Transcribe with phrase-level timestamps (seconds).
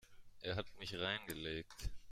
[0.39, 1.91] Er hat mich reingelegt.